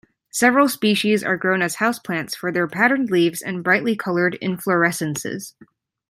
[0.31, 5.53] Several species are grown as houseplants for their patterned leaves and brightly coloured inflorescences.